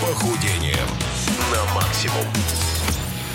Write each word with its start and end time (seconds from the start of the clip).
похудением 0.00 0.88
на 1.52 1.74
максимум. 1.74 2.24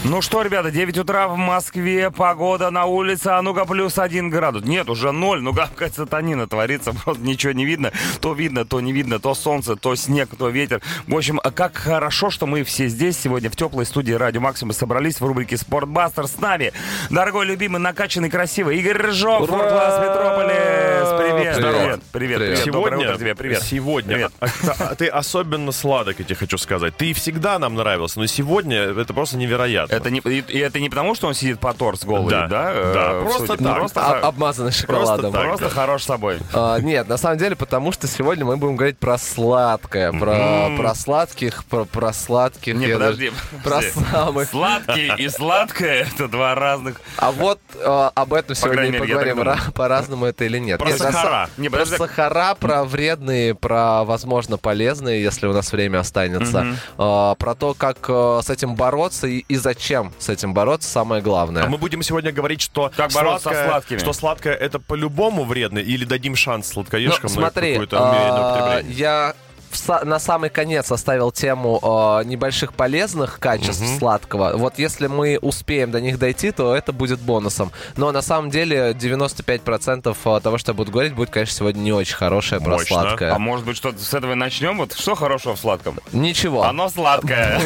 Ну 0.04 0.22
что, 0.22 0.44
ребята, 0.44 0.70
9 0.70 1.00
утра 1.00 1.28
в 1.28 1.36
Москве, 1.36 2.12
погода 2.12 2.70
на 2.70 2.86
улице, 2.86 3.30
а 3.30 3.42
ну-ка 3.42 3.66
плюс 3.66 3.98
один 3.98 4.30
градус. 4.30 4.64
Нет, 4.64 4.88
уже 4.88 5.12
ноль, 5.12 5.42
ну 5.42 5.52
какая 5.52 5.90
сатанина 5.90 6.48
творится, 6.48 6.94
просто 7.04 7.24
ничего 7.24 7.54
не 7.54 7.66
видно. 7.66 7.92
То 8.22 8.34
видно, 8.34 8.66
то 8.66 8.82
не 8.82 8.94
видно, 8.94 9.20
то 9.20 9.34
солнце, 9.34 9.76
то 9.76 9.96
снег, 9.96 10.30
то 10.38 10.50
ветер. 10.50 10.82
В 11.08 11.16
общем, 11.16 11.42
а 11.44 11.50
как 11.50 11.76
хорошо, 11.76 12.30
что 12.30 12.46
мы 12.46 12.64
все 12.64 12.88
здесь 12.88 13.18
сегодня 13.18 13.50
в 13.50 13.56
теплой 13.56 13.88
студии 13.88 14.14
Радио 14.14 14.42
Максимум 14.42 14.74
собрались 14.74 15.20
в 15.20 15.26
рубрике 15.26 15.58
«Спортбастер» 15.58 16.28
с 16.28 16.38
нами. 16.40 16.72
Дорогой, 17.10 17.48
любимый, 17.48 17.80
накачанный, 17.80 18.30
красивый 18.30 18.78
Игорь 18.78 18.98
Рыжов, 18.98 19.50
Ура! 19.50 20.04
Метрополис. 20.04 21.10
Привет, 21.36 21.56
Привет. 21.56 21.74
привет, 21.76 22.02
привет, 22.12 22.38
привет. 22.40 22.60
Сегодня, 22.60 22.98
утро 22.98 23.18
тебе, 23.18 23.36
привет. 23.36 23.64
Сегодня 23.64 24.14
Привет. 24.14 24.32
а- 24.40 24.48
а- 24.92 24.96
ты 24.96 25.08
особенно 25.08 25.72
сладок, 25.72 26.20
я 26.20 26.26
тебе 26.26 26.36
хочу 26.36 26.58
сказать. 26.58 26.96
Ты 26.98 27.14
всегда 27.14 27.60
нам 27.60 27.76
нравился, 27.76 28.20
но 28.20 28.26
сегодня 28.28 28.78
это 28.78 29.14
просто 29.14 29.38
невероятно. 29.38 29.94
Это 29.94 30.10
не, 30.10 30.20
и, 30.20 30.40
и 30.48 30.58
это 30.60 30.80
не 30.80 30.90
потому, 30.90 31.16
что 31.16 31.28
он 31.28 31.34
сидит 31.34 31.60
по 31.60 31.74
торс 31.74 32.04
голый, 32.06 32.30
да? 32.30 32.48
Да, 32.48 32.72
э, 32.74 32.94
да, 32.94 33.22
просто 33.22 33.58
так. 33.58 33.76
Просто, 33.76 34.02
А- 34.02 34.28
обмазанный 34.28 34.72
шоколадом. 34.72 35.32
так. 35.34 35.44
просто 35.44 35.70
хорош 35.70 36.04
собой. 36.04 36.40
А, 36.54 36.80
нет, 36.80 37.08
на 37.08 37.18
самом 37.18 37.38
деле, 37.38 37.56
потому 37.56 37.92
что 37.92 38.08
сегодня 38.08 38.46
мы 38.46 38.58
будем 38.58 38.76
говорить 38.76 38.98
про 38.98 39.18
сладкое, 39.18 40.12
про, 40.12 40.70
про 40.78 40.96
сладких, 40.96 41.66
про, 41.66 41.86
про 41.86 42.14
сладких. 42.14 42.76
Не, 42.76 42.88
подожди. 42.94 43.30
даже- 43.32 43.64
Про 43.64 43.70
подожди. 43.76 43.92
самых. 44.12 44.50
Сладкий 44.50 45.12
и 45.18 45.30
сладкое— 45.30 46.08
это 46.16 46.28
два 46.28 46.56
разных... 46.56 47.02
А 47.18 47.32
вот 47.32 47.60
э, 47.76 48.10
об 48.14 48.34
этом 48.34 48.56
сегодня 48.56 48.84
мере, 48.84 49.00
поговорим, 49.00 49.44
по-разному 49.74 50.26
это 50.26 50.46
или 50.46 50.58
нет. 50.60 50.80
Про 50.80 50.92
сахара. 51.26 51.46
са- 51.48 51.62
Не, 51.62 51.70
Про 51.70 51.80
подожди. 51.80 51.98
сахара, 51.98 52.56
про 52.56 52.84
вредные, 52.84 53.56
про, 53.56 54.04
возможно, 54.04 54.58
полезные, 54.58 55.22
если 55.22 55.48
у 55.48 55.54
нас 55.54 55.72
время 55.72 56.00
останется. 56.00 56.66
Э, 56.98 57.36
Про 57.38 57.56
то, 57.56 57.74
как 57.74 57.98
э, 58.10 58.40
с 58.44 58.50
этим 58.50 58.76
бороться 58.76 59.28
и, 59.28 59.40
и 59.48 59.56
зачем 59.58 60.14
с 60.20 60.30
этим 60.30 60.54
бороться, 60.54 60.90
самое 60.90 61.22
главное. 61.22 61.64
А 61.64 61.68
мы 61.68 61.78
будем 61.78 62.02
сегодня 62.04 62.32
говорить, 62.32 62.62
что 62.62 62.92
Как 62.96 63.12
со 63.12 63.20
сладкими. 63.40 63.98
что 64.00 64.14
сладкое 64.14 64.54
это 64.56 64.80
по-любому 64.80 65.44
вредно, 65.44 65.80
или 65.80 66.06
дадим 66.06 66.36
шанс 66.36 66.68
Ну, 66.70 66.74
сладкоежкам 66.74 67.24
на 67.24 67.30
смотри, 67.30 67.72
какое-то 67.74 68.02
умеренное 68.02 68.32
а, 68.32 68.56
употребление. 68.68 68.98
я 69.00 69.34
в 69.76 70.06
на 70.06 70.20
самый 70.20 70.50
конец 70.50 70.92
оставил 70.92 71.32
тему 71.32 71.80
э, 71.82 72.26
небольших 72.26 72.74
полезных 72.74 73.40
качеств 73.40 73.84
сладкого. 74.00 74.54
Вот 74.58 74.80
если 74.80 75.08
мы 75.08 75.38
успеем 75.42 75.92
до 75.92 76.02
них 76.02 76.20
дойти, 76.20 76.52
то 76.52 76.76
это 76.76 76.94
будет 76.94 77.20
бонусом. 77.20 77.72
Но 77.96 78.12
на 78.12 78.22
самом 78.22 78.50
деле 78.50 78.92
95% 78.92 80.42
того, 80.42 80.58
что 80.58 80.72
я 80.72 80.74
буду 80.76 80.92
говорить, 80.92 81.14
будет, 81.14 81.30
конечно, 81.30 81.56
сегодня 81.56 81.80
не 81.82 81.94
очень 81.94 82.16
хорошее 82.16 82.62
про 82.62 82.72
Мощно. 82.72 82.88
сладкое. 82.88 83.34
А 83.34 83.40
может 83.40 83.66
быть, 83.66 83.78
что-то 83.78 84.00
с 84.00 84.14
этого 84.14 84.34
и 84.34 84.36
начнем? 84.36 84.78
Вот 84.78 84.94
что 84.94 85.16
хорошего 85.16 85.56
в 85.56 85.60
сладком? 85.60 86.00
Ничего. 86.12 86.64
Оно 86.64 86.90
сладкое. 86.90 87.60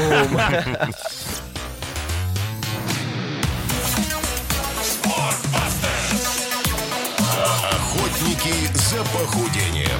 Охотники 7.71 8.53
за 8.73 8.97
похудением 9.05 9.99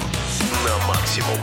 на 0.64 0.86
максимум. 0.86 1.38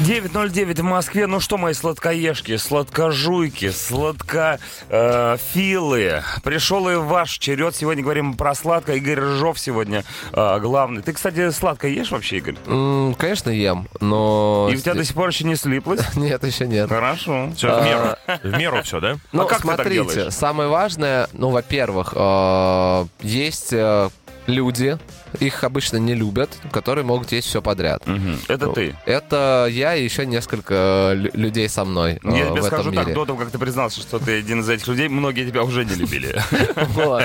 9.09 0.00 0.80
в 0.80 0.84
Москве. 0.84 1.26
Ну 1.26 1.40
что, 1.40 1.58
мои 1.58 1.74
сладкоежки, 1.74 2.56
сладкожуйки, 2.56 3.68
сладкофилы. 3.70 6.22
Пришел 6.42 6.88
и 6.88 6.94
ваш 6.94 7.36
черед. 7.38 7.76
Сегодня 7.76 8.02
говорим 8.02 8.32
про 8.34 8.54
сладкое. 8.54 8.96
Игорь 8.96 9.20
Рыжов 9.20 9.58
сегодня 9.58 10.02
э, 10.32 10.58
главный. 10.60 11.02
Ты, 11.02 11.12
кстати, 11.12 11.50
сладкое 11.50 11.90
ешь 11.90 12.10
вообще, 12.12 12.38
Игорь? 12.38 12.56
М, 12.66 13.14
Конечно, 13.18 13.50
ем, 13.50 13.88
но... 14.00 14.70
И 14.72 14.76
у 14.76 14.80
тебя 14.80 14.94
до 14.94 15.04
сих 15.04 15.14
пор 15.14 15.28
еще 15.28 15.44
не 15.44 15.54
слиплось? 15.56 16.00
Нет, 16.16 16.42
еще 16.44 16.66
нет. 16.66 16.88
Хорошо. 16.88 17.50
Все 17.54 17.78
в 17.78 17.84
меру. 17.84 18.16
В 18.42 18.56
меру 18.58 18.82
все, 18.82 19.00
да? 19.00 19.18
Ну, 19.32 19.42
А 19.42 19.46
как 19.46 19.60
смотрите, 19.60 20.30
самое 20.30 20.70
важное, 20.70 21.28
ну, 21.34 21.50
во-первых, 21.50 22.14
э, 22.16 23.06
есть 23.20 23.74
э, 23.74 24.08
люди, 24.46 24.98
их 25.38 25.64
обычно 25.64 25.98
не 25.98 26.14
любят, 26.14 26.50
которые 26.72 27.04
могут 27.04 27.32
есть 27.32 27.46
все 27.48 27.62
подряд. 27.62 28.06
Мгм. 28.06 28.38
Это 28.48 28.66
Ну, 28.66 28.72
ты. 28.72 28.96
Это 29.06 29.68
я 29.70 29.94
и 29.94 30.02
еще 30.04 30.26
несколько 30.26 31.12
лю- 31.14 31.30
людей 31.34 31.68
со 31.68 31.84
мной 31.84 32.18
э, 32.24 32.36
Я 32.36 32.50
тебе 32.50 32.62
скажу 32.62 32.90
так, 32.92 33.04
мире. 33.06 33.14
до 33.14 33.24
того, 33.26 33.38
как 33.38 33.50
ты 33.50 33.58
признался, 33.58 34.00
что 34.00 34.18
ты 34.18 34.38
один 34.38 34.60
из 34.60 34.68
этих 34.68 34.86
людей, 34.88 35.08
многие 35.08 35.46
тебя 35.48 35.62
уже 35.62 35.84
не 35.84 35.94
любили. 35.94 36.34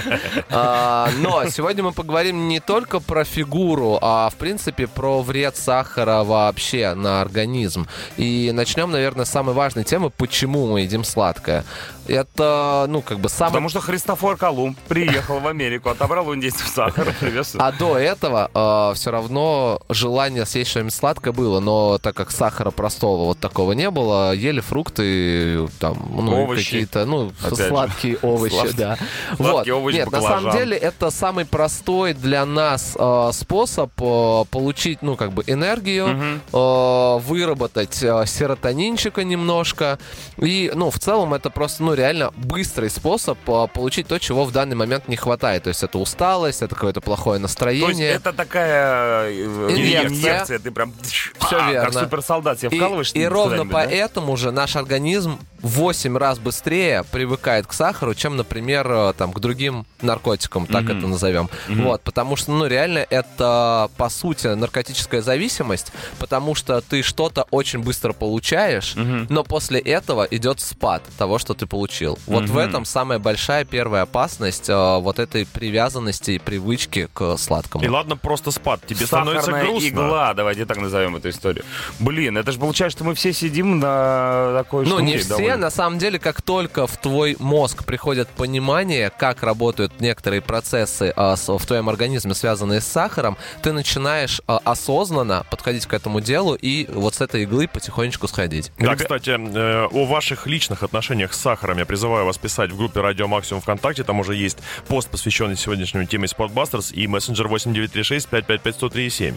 А, 0.50 1.10
Но 1.20 1.48
сегодня 1.50 1.84
мы 1.84 1.92
поговорим 1.92 2.48
не 2.48 2.60
только 2.60 3.00
про 3.00 3.24
фигуру, 3.24 3.98
а 4.02 4.30
в 4.30 4.36
принципе 4.36 4.88
про 4.88 5.22
вред 5.22 5.58
сахара 5.58 6.24
вообще 6.24 6.94
на 6.94 7.22
организм. 7.22 7.88
И 8.18 8.52
начнем, 8.54 8.92
наверное, 8.92 9.26
с 9.26 9.30
самой 9.30 9.56
важной 9.56 9.84
темы, 9.84 10.10
почему 10.10 10.68
мы 10.68 10.82
едим 10.82 11.04
сладкое. 11.04 11.66
Это, 12.08 12.86
ну, 12.90 13.02
как 13.02 13.20
бы 13.20 13.30
самый 13.30 13.50
Потому 13.50 13.70
что 13.70 13.80
Христофор 13.80 14.38
Колумб 14.38 14.78
приехал 14.88 15.40
в 15.40 15.48
Америку, 15.48 15.90
отобрал 15.90 16.30
у 16.30 16.36
индейцев 16.36 16.68
сахар, 16.68 17.14
привез. 17.20 17.56
А 17.58 17.72
до 17.72 17.98
этого 17.98 18.94
все 18.96 19.12
равно 19.12 19.80
желание 19.90 20.46
съесть 20.46 20.72
что-нибудь 20.72 20.94
сладкое 20.94 21.34
было, 21.34 21.60
но 21.60 21.98
так 21.98 22.16
как 22.16 22.32
сахара 22.32 22.72
простого 22.72 23.26
вот 23.26 23.40
такого 23.40 23.74
не 23.74 23.90
было, 23.90 24.34
ели 24.34 24.60
фрукты, 24.60 25.68
там, 25.80 25.98
ну, 26.12 26.48
какие-то, 26.48 27.06
ну, 27.06 27.32
Опять 27.42 27.58
же. 27.58 27.68
сладкие 27.68 28.18
овощи, 28.22 28.76
да. 28.76 28.98
сладкие 29.38 29.74
Вот. 29.74 29.82
овощи, 29.82 29.96
Нет, 29.98 30.12
на 30.12 30.22
самом 30.22 30.52
деле 30.52 30.78
это 30.78 31.10
самый 31.10 31.46
простой 31.46 32.14
для 32.14 32.46
нас 32.46 32.96
э, 32.98 33.30
способ 33.34 33.92
э, 34.02 34.44
получить, 34.52 35.02
ну, 35.02 35.16
как 35.16 35.32
бы 35.32 35.44
энергию, 35.48 36.08
э, 36.52 37.20
выработать 37.20 38.02
э, 38.04 38.26
серотонинчика 38.26 39.24
немножко. 39.24 40.00
И, 40.38 40.72
ну, 40.76 40.90
в 40.90 41.00
целом 41.00 41.34
это 41.34 41.50
просто, 41.50 41.84
ну, 41.84 41.95
реально 41.96 42.32
быстрый 42.38 42.90
способ 42.90 43.38
э, 43.48 43.68
получить 43.74 44.08
то, 44.08 44.20
чего 44.20 44.46
в 44.46 44.52
данный 44.52 44.76
момент 44.76 45.08
не 45.08 45.16
хватает. 45.16 45.64
То 45.64 45.70
есть 45.70 45.84
это 45.84 45.98
усталость, 45.98 46.62
это 46.62 46.76
какое-то 46.76 47.02
плохое 47.02 47.40
То 47.40 47.44
есть 47.46 47.60
настроение. 47.60 48.10
это 48.12 48.34
такая 48.34 49.30
э, 49.30 49.32
Инъекция. 49.70 50.08
инъекция, 50.10 50.60
ты 50.60 50.72
прям 50.72 50.94
Всё 51.02 51.58
а, 51.62 51.72
верно. 51.72 51.92
как 51.92 52.04
суперсолдат 52.04 52.60
себе 52.60 52.76
И, 52.76 52.80
вкалываешь. 52.80 53.12
и 53.14 53.26
ровно 53.26 53.50
куда-нибудь, 53.64 53.72
да? 53.72 53.74
поэтому 53.86 54.38
же 54.38 54.52
наш 54.52 54.76
организм 54.76 55.40
в 55.66 55.80
8 55.80 56.16
раз 56.18 56.38
быстрее 56.38 57.04
привыкает 57.12 57.66
к 57.66 57.74
сахару, 57.74 58.14
чем, 58.14 58.38
например, 58.38 58.88
э, 58.88 59.14
там, 59.18 59.34
к 59.34 59.40
другим 59.40 59.88
наркотикам, 60.02 60.68
так 60.68 60.84
Мгм. 60.84 60.98
это 60.98 61.08
назовем. 61.08 61.50
Вот, 61.68 62.02
потому 62.04 62.36
что, 62.36 62.52
ну, 62.52 62.68
реально, 62.68 63.00
это, 63.10 63.90
по 63.98 64.10
сути, 64.10 64.46
наркотическая 64.46 65.22
зависимость, 65.24 65.92
потому 66.20 66.54
что 66.54 66.82
ты 66.82 67.02
что-то 67.02 67.48
очень 67.50 67.80
быстро 67.80 68.14
получаешь, 68.14 68.96
Мгм. 68.96 69.26
но 69.30 69.44
после 69.44 69.80
этого 69.80 70.28
идет 70.30 70.60
спад 70.60 71.02
того, 71.18 71.40
что 71.40 71.56
ты 71.56 71.66
получил. 71.66 72.20
Вот 72.28 72.44
в 72.44 72.52
Мгм. 72.52 72.60
этом 72.60 72.86
самая 72.86 73.18
большая 73.18 73.66
первая 73.66 74.04
опасность 74.04 74.70
э, 74.70 75.00
вот 75.00 75.18
этой 75.18 75.48
привязанности 75.48 76.32
и 76.32 76.40
привычки 76.40 77.08
к 77.12 77.38
сладкому. 77.38 77.84
И 77.84 77.88
ладно, 77.88 78.18
просто 78.18 78.52
спад. 78.52 78.82
Тебе 78.86 79.08
становится 79.08 79.46
Сахарная 79.48 79.64
грустно. 79.72 79.88
игла, 79.88 80.34
давайте 80.36 80.66
так 80.68 80.78
назовем 80.78 81.16
эту 81.16 81.30
историю. 81.30 81.66
Блин, 82.00 82.38
это 82.38 82.52
же 82.52 82.60
получается, 82.60 82.98
что 83.00 83.04
мы 83.04 83.16
все 83.16 83.34
сидим 83.34 83.80
на 83.80 84.54
такой 84.54 84.86
Ну, 84.86 85.00
не 85.00 85.18
штуке 85.18 85.34
все, 85.34 85.55
на 85.58 85.70
самом 85.70 86.00
деле, 86.00 86.20
как 86.20 86.42
только 86.42 86.88
в 86.88 86.98
твой 86.98 87.36
мозг 87.40 87.86
приходит 87.86 88.28
понимание, 88.30 89.10
как 89.10 89.44
работают 89.44 90.00
некоторые 90.00 90.42
процессы 90.42 91.14
а, 91.16 91.36
с- 91.36 91.48
в 91.52 91.66
твоем 91.66 91.90
организме, 91.90 92.34
связанные 92.34 92.82
с 92.82 92.86
сахаром, 92.88 93.38
ты 93.62 93.72
начинаешь 93.72 94.42
а, 94.48 94.60
осознанно 94.64 95.46
подходить 95.50 95.86
к 95.86 95.94
этому 95.94 96.22
делу 96.22 96.56
и 96.56 96.88
вот 96.92 97.16
с 97.16 97.22
этой 97.22 97.44
иглы 97.44 97.68
потихонечку 97.68 98.28
сходить. 98.28 98.72
Да, 98.78 98.94
Ребя- 98.94 98.96
кстати, 98.98 99.30
э, 99.32 99.86
о 99.92 100.06
ваших 100.06 100.48
личных 100.48 100.84
отношениях 100.84 101.34
с 101.34 101.40
сахаром 101.40 101.78
я 101.78 101.86
призываю 101.86 102.26
вас 102.26 102.38
писать 102.38 102.72
в 102.72 102.78
группе 102.78 103.02
Радио 103.02 103.28
Максимум 103.28 103.62
ВКонтакте. 103.62 104.04
Там 104.04 104.20
уже 104.20 104.36
есть 104.36 104.58
пост, 104.88 105.10
посвященный 105.10 105.56
сегодняшней 105.58 106.06
теме 106.08 106.28
Sportbusters 106.28 106.92
и 106.92 107.08
мессенджер 107.08 107.48
8936 107.48 108.28
555 108.30 108.76
1037. 108.76 109.36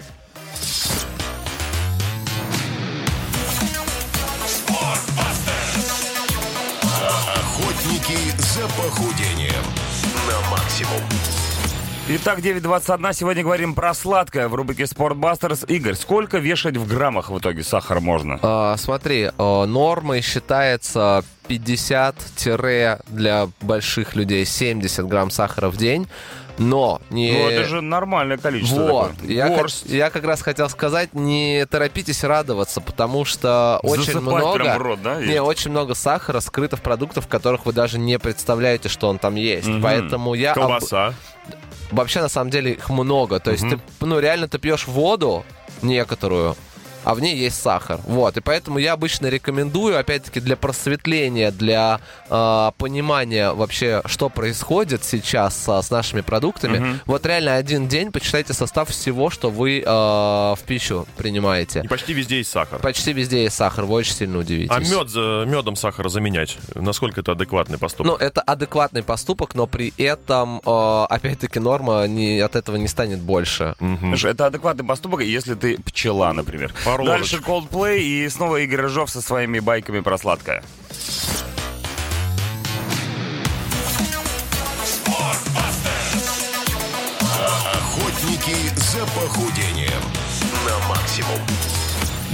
Итак, 12.11 12.39
9.21. 12.39 13.13
Сегодня 13.13 13.43
говорим 13.43 13.75
про 13.75 13.93
сладкое 13.93 14.49
в 14.49 14.55
рубрике 14.55 14.87
Sportbusters. 14.87 15.65
Игорь, 15.69 15.93
сколько 15.93 16.39
вешать 16.39 16.79
в 16.79 16.89
граммах 16.89 17.29
в 17.29 17.39
итоге 17.39 17.63
сахар 17.63 18.01
можно? 18.01 18.39
А, 18.41 18.77
смотри, 18.79 19.31
а, 19.37 19.67
нормой 19.67 20.23
считается 20.23 21.23
50 21.49 22.15
для 23.09 23.49
больших 23.61 24.17
людей 24.17 24.47
70 24.47 25.07
грамм 25.07 25.31
сахара 25.31 25.69
в 25.69 25.77
день, 25.77 26.09
но 26.57 27.03
не... 27.11 27.31
Ну, 27.31 27.49
это 27.51 27.65
же 27.65 27.83
нормальное 27.83 28.39
количество. 28.39 28.81
Вот, 28.81 29.13
такое. 29.13 29.31
я, 29.31 29.49
как, 29.51 29.69
я 29.85 30.09
как 30.09 30.25
раз 30.25 30.41
хотел 30.41 30.71
сказать, 30.71 31.13
не 31.13 31.67
торопитесь 31.67 32.25
радоваться, 32.25 32.81
потому 32.81 33.27
что 33.27 33.81
очень 33.83 34.05
Засыпать 34.05 34.23
много, 34.23 34.55
прям 34.55 34.79
в 34.79 34.83
рот, 34.83 35.03
да? 35.03 35.23
не, 35.23 35.43
очень 35.43 35.71
много 35.73 35.93
сахара 35.95 36.41
скрыто 36.41 36.77
в 36.77 36.81
продуктах, 36.81 37.25
в 37.25 37.29
которых 37.29 37.67
вы 37.67 37.75
даже 37.75 37.99
не 37.99 38.19
представляете, 38.19 38.89
что 38.89 39.09
он 39.09 39.19
там 39.19 39.35
есть. 39.35 39.69
Мгм. 39.69 39.83
Поэтому 39.83 40.33
я 40.33 40.53
об- 40.53 40.59
Колбаса. 40.59 41.13
Вообще 41.91 42.21
на 42.21 42.29
самом 42.29 42.51
деле 42.51 42.73
их 42.73 42.91
много. 42.91 43.41
То 43.41 43.51
есть 43.51 43.65
Мгм. 43.65 43.81
ты, 44.01 44.07
ну 44.07 44.19
реально 44.19 44.49
ты 44.49 44.59
пьешь 44.59 44.87
воду 44.87 45.45
некоторую, 45.83 46.57
а 47.09 47.15
в 47.15 47.21
ней 47.21 47.35
есть 47.39 47.63
сахар. 47.63 48.01
Вот, 48.05 48.37
и 48.37 48.41
поэтому 48.43 48.79
я 48.79 48.93
обычно 48.93 49.29
рекомендую, 49.29 49.99
опять-таки, 49.99 50.41
для 50.41 50.57
просветления, 50.57 51.51
для 51.51 52.01
э, 52.29 52.71
понимания 52.77 53.53
вообще, 53.53 54.03
что 54.05 54.29
происходит 54.29 55.05
сейчас 55.05 55.67
э, 55.69 55.81
с 55.83 55.91
нашими 55.91 56.21
продуктами, 56.21 57.01
вот 57.07 57.25
реально 57.25 57.55
один 57.55 57.89
день 57.89 58.13
почитайте 58.13 58.53
состав 58.53 58.91
всего, 58.91 59.31
что 59.31 59.49
вы 59.49 59.81
э, 59.81 59.87
в 59.87 60.59
пищу 60.67 61.07
принимаете. 61.17 61.81
И 61.83 61.89
почти 61.89 62.13
везде 62.13 62.37
есть 62.39 62.51
сахар. 62.51 62.79
Почти 62.81 63.15
везде 63.15 63.45
есть 63.45 63.57
сахар, 63.57 63.87
вы 63.87 63.95
очень 63.95 64.13
сильно 64.13 64.37
удивитесь. 64.39 64.71
А 64.71 64.79
мед 64.79 65.09
за- 65.09 65.45
медом 65.47 65.77
сахара 65.77 66.11
заменять, 66.11 66.59
насколько 66.75 67.23
это 67.23 67.33
адекватный 67.33 67.79
поступок? 67.79 68.07
Ну, 68.13 68.17
это 68.27 68.43
адекватный 68.43 69.03
поступок, 69.03 69.55
но 69.55 69.67
при 69.67 69.95
этом, 69.97 70.61
э, 70.63 71.07
опять-таки, 71.09 71.59
норма 71.59 72.07
не, 72.07 72.39
от 72.41 72.55
этого 72.55 72.77
не 72.77 72.87
станет 72.87 73.21
больше. 73.21 73.77
Слушай, 73.79 74.33
это 74.33 74.45
адекватный 74.45 74.85
поступок, 74.85 75.23
если 75.23 75.55
ты 75.55 75.79
пчела, 75.79 76.35
например. 76.35 76.75
Дальше. 77.05 77.37
Coldplay 77.37 77.99
и 78.01 78.29
снова 78.29 78.57
Игорь 78.57 78.83
Рыжов 78.83 79.11
со 79.11 79.21
своими 79.21 79.61
байками 79.61 80.01
про 80.01 80.19
сладкое. 80.19 80.63
Охотники 87.75 88.57
за 88.77 89.01
похудением 89.07 90.03
на 90.65 90.89
максимум. 90.89 91.39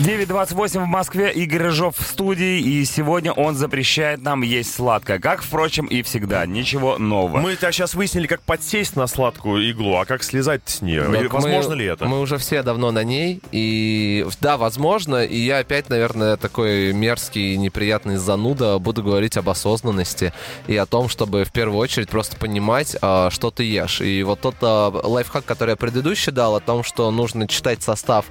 9.28 0.02 0.82
в 0.82 0.86
Москве, 0.86 1.30
Игорь 1.32 1.62
Рыжов 1.62 1.96
в 1.96 2.02
студии, 2.02 2.58
и 2.58 2.84
сегодня 2.84 3.30
он 3.30 3.54
запрещает 3.54 4.22
нам 4.22 4.42
есть 4.42 4.74
сладкое, 4.74 5.20
как, 5.20 5.40
впрочем, 5.44 5.86
и 5.86 6.02
всегда. 6.02 6.44
Ничего 6.46 6.98
нового. 6.98 7.38
Мы-то 7.38 7.70
сейчас 7.70 7.94
выяснили, 7.94 8.26
как 8.26 8.42
подсесть 8.42 8.96
на 8.96 9.06
сладкую 9.06 9.70
иглу, 9.70 9.96
а 9.96 10.04
как 10.04 10.24
слезать 10.24 10.62
с 10.66 10.82
нее. 10.82 11.04
Так 11.04 11.32
Возможно 11.32 11.70
мы- 11.70 11.76
ли 11.76 11.84
это? 11.86 12.06
Мы 12.06 12.20
уже 12.20 12.38
все 12.38 12.64
давно 12.64 12.90
на 12.90 13.04
ней, 13.04 13.40
и 13.52 14.26
да, 14.40 14.56
возможно, 14.56 15.24
и 15.24 15.36
я 15.38 15.58
опять, 15.58 15.88
наверное, 15.88 16.36
такой 16.36 16.92
мерзкий, 16.92 17.56
неприятный 17.56 18.16
зануда 18.16 18.80
буду 18.80 19.04
говорить 19.04 19.36
об 19.36 19.48
осознанности 19.48 20.32
и 20.66 20.76
о 20.76 20.86
том, 20.86 21.08
чтобы 21.08 21.44
в 21.44 21.52
первую 21.52 21.78
очередь 21.78 22.08
просто 22.08 22.36
понимать, 22.36 22.96
а, 23.00 23.30
что 23.30 23.52
ты 23.52 23.62
ешь. 23.62 24.00
И 24.00 24.24
вот 24.24 24.40
тот 24.40 24.56
а, 24.60 24.90
лайфхак, 24.90 25.44
который 25.44 25.70
я 25.70 25.76
предыдущий 25.76 26.32
дал, 26.32 26.56
о 26.56 26.60
том, 26.60 26.82
что 26.82 27.08
нужно 27.12 27.46
читать 27.46 27.80
состав 27.80 28.24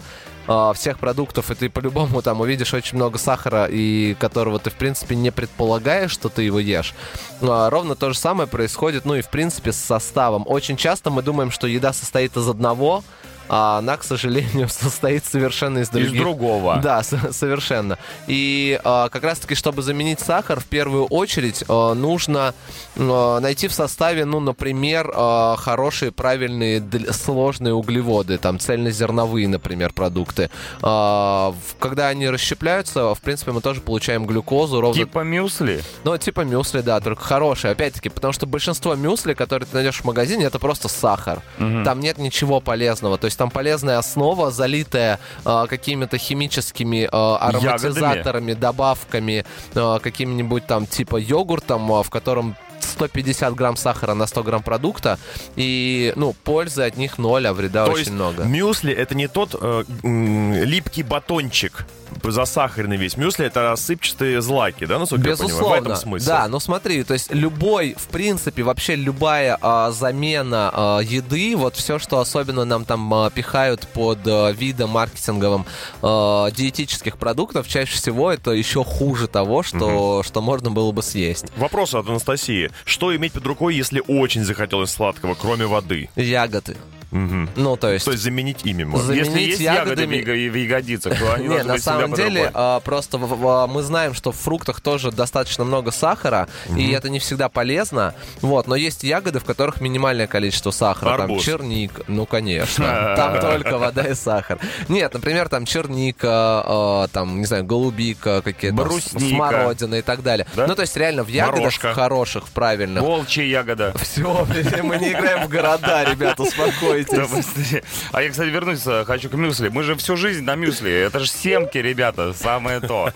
а, 0.47 0.73
всех 0.73 0.99
продуктов, 0.99 1.51
и 1.51 1.55
ты 1.55 1.69
по-любому 1.69 2.21
там 2.21 2.41
увидишь 2.41 2.73
очень 2.73 2.97
много 2.97 3.17
сахара, 3.17 3.67
и 3.69 4.15
которого 4.19 4.59
ты, 4.59 4.69
в 4.69 4.75
принципе, 4.75 5.15
не 5.15 5.31
предполагаешь, 5.31 6.11
что 6.11 6.29
ты 6.29 6.43
его 6.43 6.59
ешь. 6.59 6.93
А, 7.41 7.69
Ровно 7.69 7.95
то 7.95 8.11
же 8.11 8.17
самое 8.17 8.47
происходит, 8.47 9.05
ну 9.05 9.15
и, 9.15 9.21
в 9.21 9.29
принципе, 9.29 9.71
с 9.71 9.77
составом. 9.77 10.43
Очень 10.45 10.77
часто 10.77 11.09
мы 11.09 11.21
думаем, 11.21 11.51
что 11.51 11.67
еда 11.67 11.93
состоит 11.93 12.35
из 12.35 12.47
одного, 12.47 13.03
а 13.49 13.79
она, 13.79 13.97
к 13.97 14.03
сожалению, 14.03 14.69
состоит 14.69 15.25
совершенно 15.25 15.79
из 15.79 15.89
других. 15.89 16.13
Из 16.13 16.19
другого. 16.19 16.79
Да, 16.81 17.03
совершенно. 17.03 17.97
И 18.27 18.79
а, 18.83 19.09
как 19.09 19.23
раз-таки, 19.23 19.55
чтобы 19.55 19.81
заменить 19.81 20.19
сахар, 20.19 20.59
в 20.59 20.65
первую 20.65 21.05
очередь 21.05 21.63
а, 21.67 21.93
нужно 21.93 22.53
а, 22.97 23.39
найти 23.39 23.67
в 23.67 23.73
составе, 23.73 24.25
ну, 24.25 24.39
например, 24.39 25.11
хорошие, 25.13 26.11
правильные, 26.11 26.83
сложные 27.11 27.73
углеводы, 27.73 28.37
там, 28.37 28.59
цельнозерновые, 28.59 29.47
например, 29.47 29.93
продукты. 29.93 30.49
Когда 30.79 32.07
они 32.07 32.29
расщепляются, 32.29 33.13
в 33.13 33.21
принципе, 33.21 33.51
мы 33.51 33.61
тоже 33.61 33.81
получаем 33.81 34.25
глюкозу 34.25 34.81
ровно 34.81 35.03
Типа 35.03 35.19
мюсли? 35.19 35.83
ну, 36.03 36.17
типа 36.17 36.41
мюсли, 36.41 36.81
да, 36.81 36.99
только 36.99 37.21
хорошие. 37.21 37.71
Опять-таки, 37.71 38.09
потому 38.09 38.33
что 38.33 38.45
большинство 38.45 38.95
мюсли, 38.95 39.33
которые 39.33 39.67
ты 39.67 39.75
найдешь 39.75 40.01
в 40.01 40.05
магазине, 40.05 40.45
это 40.45 40.59
просто 40.59 40.87
сахар. 40.87 41.41
Там 41.57 41.99
нет 41.99 42.17
ничего 42.17 42.59
полезного. 42.59 43.17
То 43.17 43.25
есть 43.25 43.32
там 43.35 43.49
полезная 43.49 43.97
основа, 43.97 44.51
залитая 44.51 45.19
э, 45.45 45.65
какими-то 45.69 46.17
химическими 46.17 47.03
э, 47.05 47.07
ароматизаторами, 47.11 48.53
добавками, 48.53 49.45
э, 49.75 49.99
каким-нибудь 50.01 50.65
там 50.67 50.85
типа 50.85 51.17
йогуртом, 51.17 51.91
э, 51.91 52.03
в 52.03 52.09
котором 52.09 52.55
150 52.79 53.55
грамм 53.55 53.75
сахара 53.77 54.13
на 54.13 54.27
100 54.27 54.43
грамм 54.43 54.61
продукта, 54.63 55.17
и, 55.55 56.11
ну, 56.15 56.33
пользы 56.43 56.83
от 56.83 56.97
них 56.97 57.17
ноль, 57.17 57.47
а 57.47 57.53
вреда 57.53 57.85
То 57.85 57.91
очень 57.91 57.99
есть 57.99 58.11
много. 58.11 58.43
мюсли 58.43 58.93
это 58.93 59.15
не 59.15 59.27
тот 59.27 59.55
э, 59.59 59.83
м, 60.03 60.53
липкий 60.53 61.03
батончик 61.03 61.85
засахаренный 62.23 62.97
весь. 62.97 63.17
Мюсли 63.17 63.45
это 63.45 63.61
рассыпчатые 63.63 64.41
злаки, 64.41 64.85
да, 64.85 64.99
насколько 64.99 65.25
я 65.25 65.31
Безусловно. 65.31 65.59
понимаю? 65.59 65.81
В 65.81 65.85
этом 65.85 65.95
смысл. 65.97 66.27
Да, 66.27 66.47
ну 66.47 66.59
смотри, 66.59 67.03
то 67.03 67.13
есть 67.13 67.33
любой, 67.33 67.95
в 67.97 68.07
принципе, 68.07 68.63
вообще 68.63 68.95
любая 68.95 69.57
а, 69.61 69.91
замена 69.91 70.69
а, 70.73 70.99
еды, 70.99 71.55
вот 71.55 71.75
все, 71.75 71.99
что 71.99 72.19
особенно 72.19 72.65
нам 72.65 72.85
там 72.85 73.13
а, 73.13 73.29
пихают 73.29 73.87
под 73.93 74.19
а, 74.25 74.51
видом 74.51 74.91
маркетинговым 74.91 75.65
а, 76.01 76.49
диетических 76.51 77.17
продуктов, 77.17 77.67
чаще 77.67 77.95
всего 77.95 78.31
это 78.31 78.51
еще 78.51 78.83
хуже 78.83 79.27
того, 79.27 79.63
что, 79.63 80.23
что 80.23 80.41
можно 80.41 80.71
было 80.71 80.91
бы 80.91 81.01
съесть. 81.03 81.45
Вопрос 81.57 81.93
от 81.93 82.07
Анастасии. 82.07 82.71
Что 82.85 83.15
иметь 83.15 83.33
под 83.33 83.45
рукой, 83.45 83.75
если 83.75 84.01
очень 84.07 84.43
захотелось 84.43 84.91
сладкого, 84.91 85.35
кроме 85.35 85.65
воды? 85.65 86.09
Ягоды. 86.15 86.77
Мгм. 87.13 87.49
Ну, 87.55 87.77
то 87.77 87.91
есть... 87.91 88.05
То 88.05 88.11
есть 88.11 88.23
заменить 88.23 88.65
ими 88.65 88.83
можно. 88.83 89.07
За- 89.07 89.13
Если 89.13 89.31
Заменить 89.31 89.49
есть 89.49 89.61
ягоды 89.61 90.01
ягодами- 90.03 90.15
яго- 90.23 90.49
в 90.49 90.55
ягодицах, 90.55 91.19
то 91.19 91.33
они 91.33 91.43
Не, 91.47 91.49
должны 91.55 91.73
на 91.73 91.79
самом 91.79 92.13
деле, 92.13 92.51
а, 92.53 92.79
просто 92.79 93.17
в- 93.17 93.37
в- 93.39 93.67
мы 93.67 93.81
знаем, 93.83 94.13
что 94.13 94.31
в 94.31 94.37
фруктах 94.37 94.81
тоже 94.81 95.11
достаточно 95.11 95.63
много 95.63 95.91
сахара, 95.91 96.47
и 96.75 96.91
это 96.91 97.09
не 97.09 97.19
всегда 97.19 97.49
полезно. 97.49 98.15
Вот, 98.41 98.67
но 98.67 98.75
есть 98.75 99.03
ягоды, 99.03 99.39
в 99.39 99.43
которых 99.45 99.79
минимальное 99.81 100.27
количество 100.27 100.71
сахара. 100.71 101.11
Там 101.17 101.21
Арбуз. 101.21 101.43
черник, 101.43 102.01
ну 102.07 102.25
конечно. 102.25 102.85
Там 103.15 103.39
только 103.39 103.77
вода 103.77 104.03
и 104.03 104.15
сахар. 104.15 104.59
Нет, 104.89 105.13
например, 105.13 105.49
там 105.49 105.65
черника, 105.65 106.29
а, 106.65 107.07
там, 107.11 107.39
не 107.39 107.45
знаю, 107.45 107.63
голубика, 107.63 108.41
какие-то 108.41 108.89
смородина 109.19 109.95
и 109.95 110.01
так 110.01 110.23
далее. 110.23 110.47
Да? 110.55 110.67
Ну, 110.67 110.75
то 110.75 110.81
есть 110.81 110.95
реально 110.97 111.23
в 111.23 111.27
ягодах 111.27 111.73
хороших, 111.79 112.45
правильных. 112.49 113.03
Волчья 113.03 113.43
ягода. 113.43 113.93
Все, 114.01 114.45
мы 114.83 114.97
не 114.97 115.11
играем 115.11 115.45
в 115.45 115.49
города, 115.49 116.03
ребята, 116.03 116.43
Да, 116.43 117.02
успокойтесь. 117.03 117.45
прости. 117.53 117.83
А 118.11 118.21
я, 118.21 118.29
кстати, 118.29 118.49
вернусь, 118.49 118.85
э, 118.85 119.03
хочу 119.05 119.29
к 119.29 119.33
мюсли. 119.33 119.69
Мы 119.69 119.83
же 119.83 119.95
всю 119.95 120.17
жизнь 120.17 120.43
на 120.43 120.55
мюсли. 120.55 120.91
Это 120.91 121.19
же 121.19 121.27
семки, 121.27 121.77
ребята, 121.77 122.33
самое 122.33 122.79
то. 122.79 123.11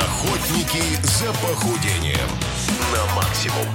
Охотники 0.00 0.82
за 1.02 1.26
похудением 1.34 2.28
на 2.92 3.14
максимум. 3.14 3.66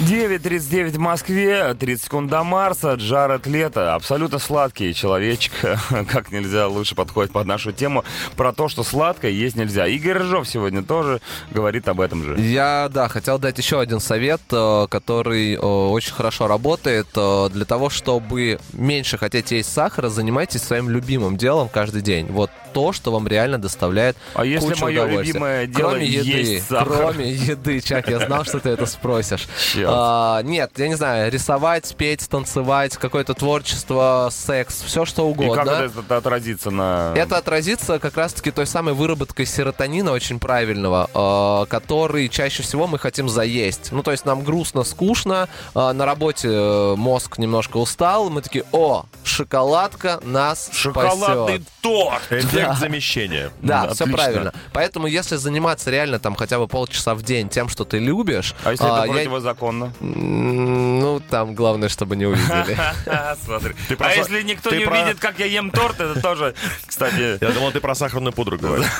9.39 0.00 0.90
в 0.92 0.98
Москве, 0.98 1.74
30 1.74 2.04
секунд 2.04 2.30
до 2.30 2.44
Марса, 2.44 2.94
Джаред 2.94 3.48
Лето, 3.48 3.94
абсолютно 3.96 4.38
сладкий 4.38 4.94
человечек, 4.94 5.52
как 6.08 6.30
нельзя 6.30 6.68
лучше 6.68 6.94
подходит 6.94 7.32
под 7.32 7.46
нашу 7.48 7.72
тему, 7.72 8.04
про 8.36 8.52
то, 8.52 8.68
что 8.68 8.84
сладкое 8.84 9.32
есть 9.32 9.56
нельзя. 9.56 9.88
Игорь 9.88 10.18
Рыжов 10.18 10.48
сегодня 10.48 10.84
тоже 10.84 11.20
говорит 11.50 11.88
об 11.88 12.00
этом 12.00 12.22
же. 12.22 12.40
Я, 12.40 12.88
да, 12.92 13.08
хотел 13.08 13.40
дать 13.40 13.58
еще 13.58 13.80
один 13.80 13.98
совет, 13.98 14.40
э, 14.52 14.86
который 14.88 15.54
э, 15.54 15.58
очень 15.58 16.12
хорошо 16.12 16.46
работает. 16.46 17.08
Э, 17.16 17.48
Для 17.52 17.64
того, 17.64 17.90
чтобы 17.90 18.60
меньше 18.72 19.18
хотеть 19.18 19.50
есть 19.50 19.72
сахара, 19.72 20.10
занимайтесь 20.10 20.62
своим 20.62 20.88
любимым 20.90 21.36
делом 21.36 21.68
каждый 21.68 22.02
день. 22.02 22.26
Вот 22.30 22.52
то, 22.72 22.92
что 22.92 23.10
вам 23.10 23.26
реально 23.26 23.58
доставляет 23.58 24.16
А 24.34 24.44
если 24.44 24.68
кучу 24.68 24.84
мое 24.84 25.02
удовольствия. 25.02 25.26
любимое 25.32 25.66
дело 25.66 25.88
кроме 25.90 26.06
еды, 26.06 26.28
есть 26.28 26.68
сахар? 26.68 26.86
кроме 26.96 27.32
еды, 27.32 27.80
Чак, 27.80 28.08
я 28.08 28.20
знал, 28.20 28.44
что 28.44 28.60
ты 28.60 28.68
это 28.68 28.86
спросишь. 28.86 29.48
Черт. 29.74 29.87
А, 29.90 30.42
нет, 30.42 30.72
я 30.76 30.88
не 30.88 30.94
знаю, 30.94 31.30
рисовать, 31.30 31.94
петь, 31.96 32.28
танцевать, 32.28 32.96
какое-то 32.96 33.34
творчество, 33.34 34.28
секс, 34.30 34.82
все 34.82 35.04
что 35.04 35.22
И 35.22 35.30
угодно. 35.30 35.54
как 35.64 35.66
это, 35.90 36.00
это 36.00 36.16
отразится 36.16 36.70
на... 36.70 37.12
Это 37.16 37.36
отразится 37.38 37.98
как 37.98 38.16
раз-таки 38.16 38.50
той 38.50 38.66
самой 38.66 38.94
выработкой 38.94 39.46
серотонина 39.46 40.12
очень 40.12 40.38
правильного, 40.38 41.08
э, 41.12 41.66
который 41.70 42.28
чаще 42.28 42.62
всего 42.62 42.86
мы 42.86 42.98
хотим 42.98 43.28
заесть. 43.28 43.92
Ну, 43.92 44.02
то 44.02 44.10
есть 44.10 44.24
нам 44.24 44.42
грустно, 44.44 44.84
скучно, 44.84 45.48
э, 45.74 45.92
на 45.92 46.04
работе 46.04 46.48
э, 46.50 46.94
мозг 46.96 47.38
немножко 47.38 47.76
устал, 47.78 48.30
мы 48.30 48.42
такие, 48.42 48.64
о, 48.72 49.04
шоколадка 49.24 50.20
нас 50.22 50.68
Шоколадный 50.72 51.60
спасет. 51.60 51.62
торт! 51.80 52.22
Эффект 52.30 52.78
замещения. 52.78 53.50
Да, 53.62 53.84
М, 53.84 53.94
все 53.94 54.04
отлично. 54.04 54.22
правильно. 54.22 54.52
Поэтому, 54.72 55.06
если 55.06 55.36
заниматься 55.36 55.90
реально 55.90 56.18
там 56.18 56.34
хотя 56.34 56.58
бы 56.58 56.68
полчаса 56.68 57.14
в 57.14 57.22
день 57.22 57.48
тем, 57.48 57.68
что 57.68 57.84
ты 57.84 57.98
любишь, 57.98 58.54
А 58.64 58.72
если 58.72 58.84
а, 58.84 59.04
это 59.04 59.12
противозаконно? 59.12 59.77
М, 60.00 61.00
ну, 61.00 61.20
там 61.20 61.54
главное, 61.54 61.88
чтобы 61.88 62.16
не 62.16 62.26
увидели. 62.26 62.76
Смотри. 63.44 63.74
А 63.98 64.14
если 64.14 64.42
никто 64.42 64.70
не 64.70 64.84
увидит, 64.86 65.18
как 65.18 65.38
я 65.38 65.46
ем 65.46 65.70
торт, 65.70 66.00
это 66.00 66.20
тоже, 66.20 66.54
кстати... 66.86 67.42
Я 67.42 67.50
думал, 67.52 67.72
ты 67.72 67.80
про 67.80 67.94
сахарную 67.94 68.32
пудру 68.32 68.58
говоришь. 68.58 68.86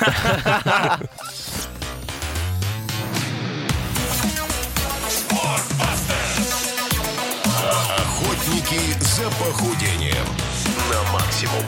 Охотники 7.98 8.80
за 9.00 9.24
похудением 9.30 10.26
на 10.90 11.12
максимум. 11.12 11.64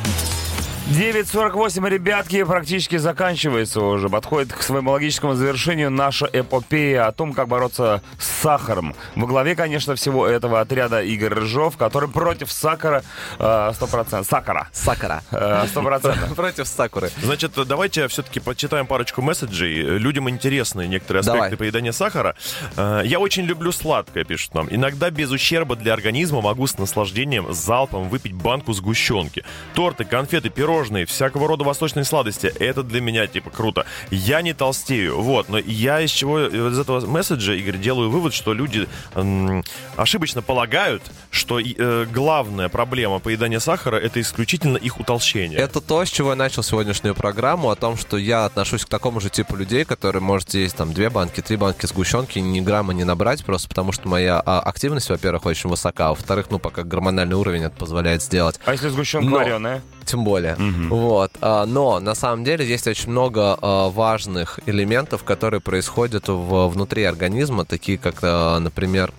9.48, 0.88 1.88
ребятки, 1.88 2.42
практически 2.42 2.96
заканчивается 2.96 3.80
уже. 3.80 4.08
Подходит 4.08 4.52
к 4.52 4.60
своему 4.62 4.90
логическому 4.90 5.34
завершению 5.34 5.88
наша 5.90 6.28
эпопея 6.32 7.06
о 7.06 7.12
том, 7.12 7.32
как 7.32 7.46
бороться 7.46 8.02
с 8.18 8.26
сахаром. 8.42 8.96
Во 9.14 9.28
главе, 9.28 9.54
конечно, 9.54 9.94
всего 9.94 10.26
этого 10.26 10.60
отряда 10.60 11.00
Игорь 11.02 11.34
Рыжов, 11.34 11.76
который 11.76 12.08
против 12.08 12.50
сахара 12.50 13.04
э, 13.38 13.42
100%. 13.44 14.24
Сахара. 14.24 14.68
Сакара. 14.72 15.22
Э, 15.30 15.66
100%. 15.72 16.34
Против 16.34 16.66
Сакуры. 16.66 17.10
Значит, 17.22 17.52
давайте 17.68 18.08
все-таки 18.08 18.40
почитаем 18.40 18.86
парочку 18.86 19.22
месседжей. 19.22 19.82
Людям 19.98 20.28
интересны 20.28 20.88
некоторые 20.88 21.20
аспекты 21.20 21.40
Давай. 21.42 21.56
поедания 21.56 21.92
сахара. 21.92 22.34
Э, 22.76 23.02
Я 23.04 23.20
очень 23.20 23.44
люблю 23.44 23.70
сладкое, 23.70 24.24
пишут 24.24 24.54
нам. 24.54 24.66
Иногда 24.70 25.10
без 25.10 25.30
ущерба 25.30 25.76
для 25.76 25.92
организма 25.92 26.40
могу 26.40 26.66
с 26.66 26.78
наслаждением 26.78 27.52
залпом 27.52 28.08
выпить 28.08 28.32
банку 28.32 28.72
сгущенки. 28.72 29.44
Торты, 29.74 30.04
конфеты, 30.04 30.50
пирожные, 30.70 31.04
всякого 31.04 31.48
рода 31.48 31.64
восточные 31.64 32.04
сладости. 32.04 32.46
Это 32.46 32.82
для 32.82 33.00
меня, 33.00 33.26
типа, 33.26 33.50
круто. 33.50 33.86
Я 34.10 34.40
не 34.40 34.52
толстею. 34.52 35.20
Вот. 35.20 35.48
Но 35.48 35.58
я 35.58 36.00
из 36.00 36.10
чего 36.10 36.46
из 36.46 36.78
этого 36.78 37.04
месседжа, 37.06 37.54
Игорь, 37.54 37.76
делаю 37.76 38.08
вывод, 38.10 38.32
что 38.34 38.52
люди 38.54 38.86
м, 39.14 39.64
ошибочно 39.96 40.42
полагают, 40.42 41.02
что 41.30 41.58
э, 41.58 42.06
главная 42.12 42.68
проблема 42.68 43.18
поедания 43.18 43.58
сахара 43.58 43.96
это 43.96 44.20
исключительно 44.20 44.76
их 44.76 45.00
утолщение. 45.00 45.58
Это 45.58 45.80
то, 45.80 46.04
с 46.04 46.08
чего 46.08 46.30
я 46.30 46.36
начал 46.36 46.62
сегодняшнюю 46.62 47.14
программу, 47.16 47.70
о 47.70 47.74
том, 47.76 47.96
что 47.96 48.16
я 48.16 48.44
отношусь 48.44 48.84
к 48.84 48.88
такому 48.88 49.20
же 49.20 49.28
типу 49.28 49.56
людей, 49.56 49.84
которые 49.84 50.22
может 50.22 50.54
есть 50.54 50.76
там 50.76 50.92
две 50.92 51.10
банки, 51.10 51.40
три 51.40 51.56
банки 51.56 51.86
сгущенки, 51.86 52.38
ни 52.38 52.60
грамма 52.60 52.92
не 52.94 53.02
набрать, 53.04 53.44
просто 53.44 53.68
потому 53.68 53.90
что 53.92 54.08
моя 54.08 54.40
а, 54.44 54.60
активность, 54.60 55.10
во-первых, 55.10 55.46
очень 55.46 55.68
высока, 55.68 56.06
а 56.06 56.10
во-вторых, 56.10 56.46
ну, 56.50 56.58
пока 56.60 56.84
гормональный 56.84 57.36
уровень 57.36 57.62
это 57.64 57.76
позволяет 57.76 58.22
сделать. 58.22 58.60
А 58.64 58.72
если 58.72 58.88
сгущенка 58.88 59.28
Но- 59.28 59.36
вареная? 59.36 59.82
Тем 60.04 60.24
более. 60.24 60.56
Вот. 60.88 61.30
А, 61.40 61.66
Но 61.66 62.00
на 62.00 62.14
самом 62.14 62.42
деле 62.44 62.66
есть 62.66 62.86
очень 62.88 63.10
много 63.10 63.56
а, 63.60 63.88
важных 63.90 64.58
элементов, 64.66 65.22
которые 65.24 65.60
происходят 65.60 66.28
в- 66.28 66.68
внутри 66.68 67.04
организма, 67.04 67.64
такие 67.64 67.96
как, 67.98 68.16
а, 68.22 68.58
например, 68.58 69.12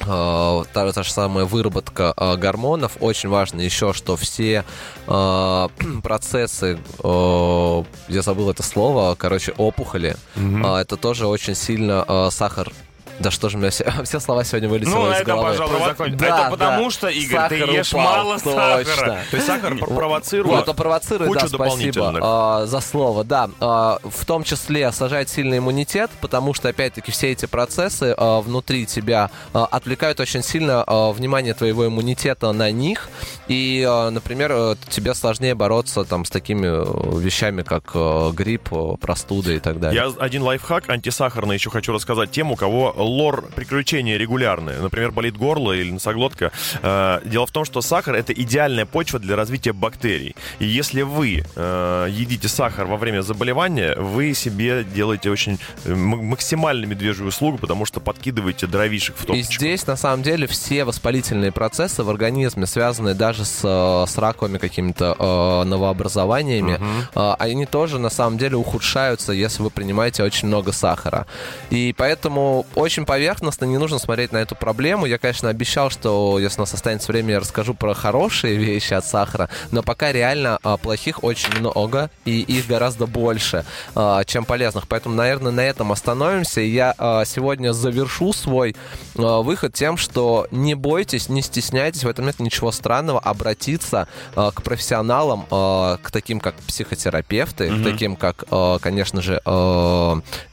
та, 0.00 0.64
та 0.92 1.02
же 1.02 1.10
самая 1.12 1.44
выработка 1.44 2.14
гормонов. 2.38 2.92
Очень 3.00 3.28
важно 3.30 3.60
еще, 3.60 3.92
что 3.92 4.16
все 4.16 4.64
процессы, 5.06 6.78
я 7.02 8.22
забыл 8.22 8.50
это 8.50 8.62
слово, 8.62 9.14
короче, 9.16 9.52
опухоли, 9.56 10.16
а, 10.64 10.80
это 10.80 10.96
тоже 10.96 11.26
очень 11.26 11.54
сильно 11.54 12.28
сахар. 12.30 12.72
Да 13.20 13.30
что 13.30 13.48
же 13.48 13.56
у 13.56 13.60
меня 13.60 13.70
все, 13.70 13.84
все 14.04 14.20
слова 14.20 14.44
сегодня 14.44 14.68
вылетели 14.68 14.94
Ну, 14.94 15.10
из 15.12 15.22
головы. 15.24 15.50
пожалуй, 15.50 15.80
закончим. 15.84 16.16
Да, 16.18 16.26
Это 16.40 16.50
потому 16.50 16.84
да. 16.84 16.90
что, 16.90 17.08
Игорь, 17.08 17.48
ты 17.48 17.58
Сахар 17.58 17.74
ешь 17.74 17.92
упал, 17.92 18.04
мало 18.04 18.34
точно. 18.38 18.52
сахара. 18.86 19.18
То 19.30 19.36
есть 19.36 19.46
сахар 19.46 19.76
пр- 19.78 19.86
провоцирует 19.94 20.56
Вот, 20.56 20.68
он 20.68 20.76
провоцирует, 20.76 21.32
да, 21.32 21.48
спасибо 21.48 22.18
а, 22.22 22.66
за 22.66 22.80
слово. 22.80 23.24
Да, 23.24 23.50
а, 23.60 23.98
в 24.04 24.24
том 24.24 24.44
числе 24.44 24.90
сажает 24.92 25.28
сильный 25.28 25.58
иммунитет, 25.58 26.10
потому 26.20 26.54
что, 26.54 26.68
опять-таки, 26.68 27.10
все 27.10 27.32
эти 27.32 27.46
процессы 27.46 28.14
а, 28.16 28.40
внутри 28.40 28.86
тебя 28.86 29.30
а, 29.52 29.66
отвлекают 29.66 30.20
очень 30.20 30.42
сильно 30.42 30.84
а, 30.86 31.12
внимание 31.12 31.54
твоего 31.54 31.86
иммунитета 31.86 32.52
на 32.52 32.70
них. 32.70 33.08
И, 33.48 33.84
а, 33.88 34.10
например, 34.10 34.52
э, 34.54 34.74
тебе 34.90 35.14
сложнее 35.14 35.54
бороться 35.54 36.04
там 36.04 36.24
с 36.24 36.30
такими 36.30 36.66
э, 36.66 37.18
вещами, 37.20 37.62
как 37.62 37.90
э, 37.94 38.30
грипп, 38.32 38.68
простуда 39.00 39.52
и 39.52 39.58
так 39.58 39.80
далее. 39.80 40.02
Я 40.04 40.12
один 40.24 40.42
лайфхак 40.42 40.88
антисахарный 40.88 41.54
еще 41.54 41.70
хочу 41.70 41.92
рассказать 41.92 42.30
тем, 42.30 42.52
у 42.52 42.56
кого 42.56 42.94
лор 43.08 43.48
приключения 43.54 44.16
регулярные. 44.16 44.80
Например, 44.80 45.10
болит 45.10 45.36
горло 45.36 45.72
или 45.72 45.90
носоглотка. 45.90 46.52
Э, 46.82 47.20
Дело 47.24 47.46
в 47.46 47.50
том, 47.50 47.64
что 47.64 47.80
сахар 47.82 48.14
это 48.14 48.32
идеальная 48.32 48.86
почва 48.86 49.18
для 49.18 49.36
развития 49.36 49.72
бактерий. 49.72 50.34
И 50.58 50.66
если 50.66 51.02
вы 51.02 51.44
э, 51.56 52.06
едите 52.10 52.48
сахар 52.48 52.86
во 52.86 52.96
время 52.96 53.22
заболевания, 53.22 53.94
вы 53.96 54.34
себе 54.34 54.84
делаете 54.84 55.30
очень 55.30 55.58
э, 55.84 55.94
максимально 55.94 56.86
медвежью 56.86 57.26
услугу, 57.26 57.58
потому 57.58 57.84
что 57.86 58.00
подкидываете 58.00 58.66
дровишек 58.66 59.16
в 59.16 59.24
И 59.24 59.26
топочку. 59.26 59.52
здесь, 59.54 59.86
на 59.86 59.96
самом 59.96 60.22
деле, 60.22 60.46
все 60.46 60.84
воспалительные 60.84 61.52
процессы 61.52 62.02
в 62.02 62.10
организме, 62.10 62.66
связанные 62.66 63.14
даже 63.14 63.44
с, 63.44 63.60
с 64.06 64.18
раковыми 64.18 64.58
какими-то 64.58 65.64
новообразованиями, 65.64 66.78
э, 67.14 67.34
они 67.38 67.66
тоже, 67.66 67.98
на 67.98 68.10
самом 68.10 68.38
деле, 68.38 68.56
ухудшаются, 68.56 69.32
если 69.32 69.62
вы 69.62 69.70
принимаете 69.70 70.22
очень 70.22 70.48
много 70.48 70.72
сахара. 70.72 71.26
И 71.70 71.94
поэтому 71.96 72.66
очень 72.74 72.97
поверхностно 73.06 73.64
не 73.64 73.78
нужно 73.78 73.98
смотреть 73.98 74.32
на 74.32 74.38
эту 74.38 74.54
проблему. 74.54 75.06
Я, 75.06 75.18
конечно, 75.18 75.48
обещал, 75.48 75.90
что 75.90 76.38
если 76.38 76.58
у 76.58 76.62
нас 76.62 76.74
останется 76.74 77.12
время, 77.12 77.34
я 77.34 77.40
расскажу 77.40 77.74
про 77.74 77.94
хорошие 77.94 78.56
вещи 78.56 78.94
от 78.94 79.04
сахара, 79.04 79.48
но 79.70 79.82
пока 79.82 80.12
реально 80.12 80.58
э, 80.62 80.76
плохих 80.82 81.24
очень 81.24 81.58
много, 81.58 82.10
и 82.24 82.40
их 82.40 82.66
гораздо 82.66 83.06
больше, 83.06 83.64
э, 83.94 84.22
чем 84.26 84.44
полезных. 84.44 84.88
Поэтому, 84.88 85.14
наверное, 85.14 85.52
на 85.52 85.60
этом 85.60 85.92
остановимся. 85.92 86.60
И 86.60 86.68
я 86.68 86.94
э, 86.98 87.22
сегодня 87.26 87.72
завершу 87.72 88.32
свой 88.32 88.76
выход 89.14 89.72
тем, 89.74 89.96
что 89.96 90.46
не 90.50 90.74
бойтесь, 90.74 91.28
не 91.28 91.42
стесняйтесь, 91.42 92.04
в 92.04 92.08
этом 92.08 92.26
нет 92.26 92.38
ничего 92.38 92.70
странного, 92.70 93.18
обратиться 93.18 94.06
к 94.34 94.62
профессионалам, 94.62 95.46
к 95.46 96.10
таким 96.12 96.40
как 96.40 96.54
психотерапевты, 96.56 97.68
к 97.68 97.84
таким 97.84 98.16
как, 98.16 98.44
конечно 98.80 99.20
же, 99.20 99.40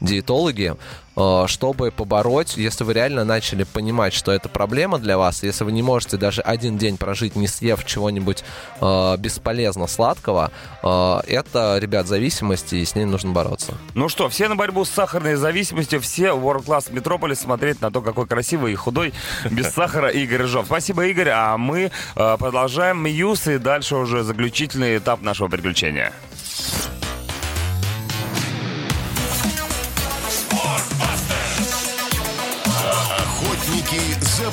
диетологи, 0.01 0.75
чтобы 1.15 1.91
побороть, 1.91 2.57
если 2.57 2.83
вы 2.83 2.93
реально 2.93 3.23
начали 3.23 3.63
понимать, 3.63 4.13
что 4.13 4.31
это 4.31 4.49
проблема 4.49 4.99
для 4.99 5.17
вас, 5.17 5.43
если 5.43 5.63
вы 5.63 5.71
не 5.71 5.81
можете 5.81 6.17
даже 6.17 6.41
один 6.41 6.77
день 6.77 6.97
прожить, 6.97 7.35
не 7.35 7.47
съев 7.47 7.85
чего-нибудь 7.85 8.43
э, 8.81 9.17
бесполезно 9.17 9.87
сладкого, 9.87 10.51
э, 10.83 11.19
это, 11.27 11.77
ребят, 11.79 12.07
зависимость, 12.07 12.73
и 12.73 12.83
с 12.83 12.95
ней 12.95 13.05
нужно 13.05 13.31
бороться. 13.31 13.73
Ну 13.93 14.09
что, 14.09 14.29
все 14.29 14.47
на 14.47 14.55
борьбу 14.55 14.85
с 14.85 14.89
сахарной 14.89 15.35
зависимостью, 15.35 16.01
все 16.01 16.33
в 16.33 16.45
World 16.45 16.65
Class 16.65 16.91
Metropolis 16.91 17.35
смотреть 17.35 17.81
на 17.81 17.91
то, 17.91 18.01
какой 18.01 18.27
красивый 18.27 18.73
и 18.73 18.75
худой, 18.75 19.13
без 19.49 19.69
сахара 19.73 20.09
Игорь 20.09 20.41
Рыжов. 20.41 20.65
Спасибо, 20.65 21.05
Игорь, 21.05 21.29
а 21.29 21.57
мы 21.57 21.91
э, 22.15 22.37
продолжаем 22.37 23.03
Мьюз 23.03 23.47
и 23.47 23.57
дальше 23.57 23.95
уже 23.95 24.23
заключительный 24.23 24.97
этап 24.97 25.21
нашего 25.21 25.47
приключения. 25.47 26.11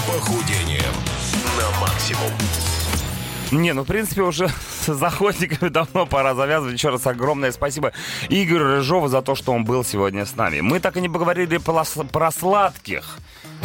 Похудением 0.07 0.95
на 1.57 1.81
максимум. 1.81 2.31
Не, 3.53 3.75
ну, 3.75 3.83
в 3.83 3.87
принципе, 3.87 4.23
уже 4.23 4.49
с 4.87 5.03
охотниками 5.03 5.69
давно 5.69 6.07
пора 6.07 6.35
завязывать. 6.35 6.75
Еще 6.75 6.89
раз 6.89 7.07
огромное 7.07 7.53
спасибо 7.53 7.93
Игорю 8.29 8.65
Рыжову 8.65 9.09
за 9.09 9.23
то, 9.23 9.35
что 9.35 9.53
он 9.53 9.65
был 9.65 9.85
сегодня 9.85 10.25
с 10.25 10.35
нами. 10.37 10.61
Мы 10.61 10.81
так 10.81 10.97
и 10.97 11.01
не 11.01 11.09
поговорили 11.09 11.59
про, 11.59 12.31
сладких. 12.31 13.19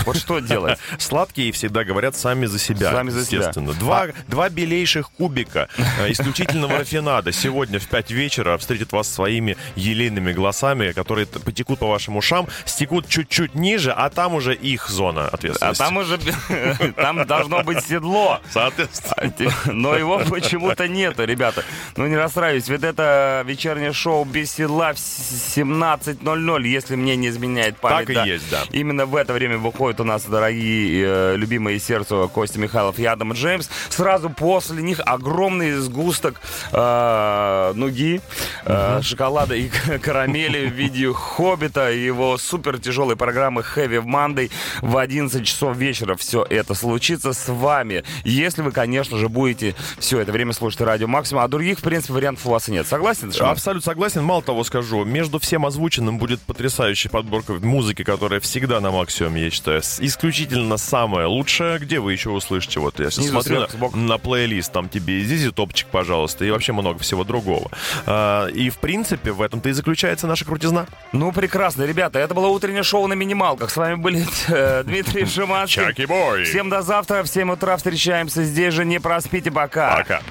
Вот 0.08 0.18
что 0.18 0.40
делать? 0.40 0.80
Сладкие 0.98 1.52
всегда 1.52 1.84
говорят 1.84 2.16
сами 2.16 2.46
за 2.46 2.60
себя. 2.60 2.92
Сами 2.92 3.10
за 3.10 3.26
себя. 3.26 3.40
естественно. 3.40 3.74
Два, 3.74 4.08
два 4.28 4.50
белейших 4.50 5.12
кубика 5.12 5.68
э, 6.00 6.12
исключительного 6.12 6.78
рафинада 6.80 7.32
сегодня 7.32 7.80
в 7.80 7.88
5 7.88 8.12
вечера 8.12 8.58
встретят 8.58 8.92
вас 8.94 9.08
своими 9.14 9.58
елейными 9.76 10.32
голосами, 10.34 10.94
которые 10.94 11.28
потекут 11.28 11.80
по 11.80 11.88
вашим 11.90 12.16
ушам, 12.18 12.48
стекут 12.66 13.08
чуть-чуть 13.10 13.54
ниже, 13.54 13.92
а 13.92 14.10
там 14.10 14.34
уже 14.34 14.56
их 14.56 14.90
зона 14.90 15.26
А 15.28 15.36
ответственности. 15.36 15.84
там 15.84 15.98
уже 15.98 16.18
там 16.96 17.26
должно 17.28 17.64
быть 17.64 17.84
седло. 17.84 18.40
Соответственно. 18.50 19.54
Но 19.66 19.96
его 19.96 20.20
почему-то 20.30 20.88
нету, 20.88 21.26
ребята. 21.26 21.64
Ну 21.98 22.08
не 22.08 22.16
расстраивайтесь, 22.16 22.70
ведь 22.70 22.84
это 22.84 23.44
вечернее 23.46 23.92
шоу 23.94 24.24
без 24.26 24.52
седла 24.54 24.94
в 24.94 24.98
17.00, 24.98 26.68
если 26.68 26.96
мне 26.96 27.16
не 27.16 27.28
изменяет 27.30 27.78
память. 27.78 28.08
Так 28.16 28.26
и 28.26 28.30
есть, 28.30 28.50
да. 28.50 28.64
Именно 28.72 29.06
в 29.06 29.16
это 29.16 29.34
время 29.34 29.58
выходят 29.98 30.00
у 30.00 30.04
нас 30.04 30.24
дорогие, 30.26 31.06
э, 31.06 31.36
любимые 31.36 31.80
сердцу 31.80 32.30
Костя 32.34 32.60
Михайлов 32.60 33.00
и 33.00 33.06
Адам 33.06 33.34
Джеймс. 33.34 33.70
Сразу 33.90 34.30
после 34.30 34.82
них 34.82 35.00
огромный 35.06 35.74
сгусток 35.74 36.42
э, 36.72 37.74
нуги, 37.76 38.22
э, 38.66 39.02
шоколада 39.02 39.56
и 39.56 39.70
карамели 40.02 40.68
в 40.68 40.74
виде 40.74 41.12
Хоббита 41.12 41.92
и 41.92 42.00
его 42.00 42.38
супер 42.38 42.80
тяжелой 42.80 43.16
программы 43.16 43.64
Heavy 43.76 44.04
Monday 44.04 44.52
в 44.82 44.98
11 44.98 45.46
часов 45.46 45.78
вечера. 45.78 46.16
Все 46.16 46.46
это 46.50 46.74
случится 46.74 47.34
с 47.34 47.48
вами, 47.48 48.04
если 48.24 48.62
вы, 48.62 48.72
конечно 48.72 49.18
же, 49.18 49.30
будете 49.30 49.76
все 50.00 50.20
это 50.20 50.32
время 50.32 50.54
слушать 50.54 50.82
радио 50.82 51.08
Максимум, 51.08 51.44
а 51.44 51.48
других, 51.48 51.80
в 51.80 51.84
принципе, 51.84 52.14
вариантов 52.14 52.46
у 52.46 52.50
вас 52.50 52.70
и 52.70 52.72
нет. 52.72 52.88
Согласен, 52.88 53.32
Шаман? 53.32 53.52
Абсолютно 53.52 53.92
согласен. 53.92 54.24
Мало 54.24 54.42
того 54.42 54.64
скажу, 54.64 55.04
между 55.06 55.40
всем 55.40 55.66
озвученным 55.66 56.18
будет 56.18 56.42
потрясающая 56.42 57.10
подборка 57.10 57.54
музыки, 57.54 58.04
которая 58.04 58.40
всегда 58.40 58.80
на 58.80 58.92
максимуме, 58.92 59.44
я 59.44 59.50
считаю 59.50 59.82
исключительно 60.00 60.78
самое 60.78 61.28
лучшее, 61.28 61.80
где 61.80 62.00
вы 62.00 62.14
еще 62.14 62.30
услышите. 62.30 62.80
Вот 62.80 63.00
я 63.00 63.10
сейчас 63.10 63.28
смотрю 63.28 63.62
на, 63.62 63.68
сбоку. 63.68 63.98
на 63.98 64.18
плейлист, 64.18 64.72
там 64.72 64.90
тебе 64.90 65.22
Зизи 65.22 65.52
топчик, 65.52 65.88
пожалуйста, 65.88 66.46
и 66.46 66.52
вообще 66.52 66.74
много 66.74 67.00
всего 67.00 67.24
другого. 67.24 67.70
А, 68.06 68.48
и, 68.48 68.70
в 68.70 68.78
принципе, 68.78 69.32
в 69.32 69.42
этом-то 69.42 69.70
и 69.70 69.72
заключается 69.72 70.28
наша 70.28 70.46
крутизна. 70.46 70.88
Ну, 71.12 71.32
прекрасно, 71.32 71.84
ребята. 71.84 72.20
Это 72.20 72.34
было 72.34 72.48
утреннее 72.48 72.84
шоу 72.84 73.08
на 73.08 73.14
минималках. 73.14 73.70
С 73.70 73.78
вами 73.78 73.96
были 73.96 74.26
э, 74.48 74.84
Дмитрий 74.84 75.26
Шиманский. 75.28 75.84
Чаки 75.84 76.06
Бой. 76.06 76.44
Всем 76.46 76.70
до 76.70 76.82
завтра, 76.82 77.24
в 77.24 77.28
7 77.28 77.52
утра 77.52 77.78
встречаемся 77.78 78.44
здесь 78.44 78.74
же. 78.74 78.86
Не 78.86 79.00
проспите, 79.00 79.52
пока. 79.52 79.98
Пока. 79.98 80.22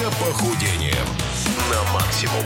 За 0.00 0.10
похудением 0.12 1.39
на 1.70 1.82
максимум. 1.92 2.44